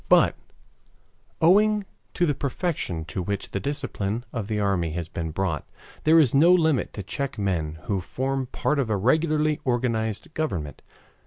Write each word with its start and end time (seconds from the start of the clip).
But, 0.09 0.35
owing 1.41 1.85
to 2.15 2.25
the 2.25 2.33
perfection 2.33 3.05
to 3.05 3.21
which 3.21 3.51
the 3.51 3.59
discipline 3.59 4.25
of 4.33 4.47
the 4.47 4.59
army 4.59 4.93
has 4.93 5.07
been 5.07 5.29
brought, 5.29 5.69
there 6.05 6.17
is 6.19 6.33
no 6.33 6.51
limit 6.51 6.91
to 6.93 7.03
check 7.03 7.37
men 7.37 7.75
who 7.83 8.01
form 8.01 8.47
part 8.47 8.79
of 8.79 8.89
a 8.89 8.97
regularly 8.97 9.59
organized 9.63 10.33
government. 10.33 10.81